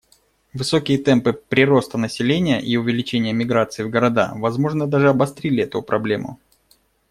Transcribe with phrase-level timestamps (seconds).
[0.53, 6.39] Высокие темпы прироста населения и увеличение миграции в города, возможно, даже обострили эту проблему.